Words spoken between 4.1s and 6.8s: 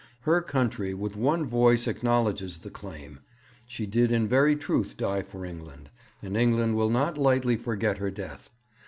in very truth die for England, and England